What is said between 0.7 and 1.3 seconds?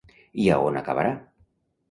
acabarà?